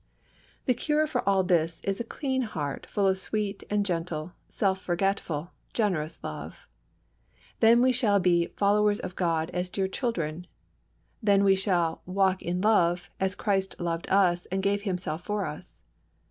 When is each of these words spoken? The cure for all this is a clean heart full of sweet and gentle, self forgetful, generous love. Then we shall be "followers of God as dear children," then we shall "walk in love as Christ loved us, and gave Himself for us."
The 0.65 0.73
cure 0.73 1.05
for 1.05 1.21
all 1.29 1.43
this 1.43 1.79
is 1.83 1.99
a 1.99 2.03
clean 2.03 2.41
heart 2.41 2.87
full 2.89 3.07
of 3.07 3.19
sweet 3.19 3.61
and 3.69 3.85
gentle, 3.85 4.31
self 4.49 4.81
forgetful, 4.81 5.51
generous 5.73 6.17
love. 6.23 6.67
Then 7.59 7.83
we 7.83 7.91
shall 7.91 8.19
be 8.19 8.47
"followers 8.57 8.99
of 8.99 9.15
God 9.15 9.51
as 9.51 9.69
dear 9.69 9.87
children," 9.87 10.47
then 11.21 11.43
we 11.43 11.53
shall 11.53 12.01
"walk 12.07 12.41
in 12.41 12.61
love 12.61 13.11
as 13.19 13.35
Christ 13.35 13.79
loved 13.79 14.09
us, 14.09 14.47
and 14.47 14.63
gave 14.63 14.81
Himself 14.81 15.21
for 15.23 15.45
us." 15.45 15.81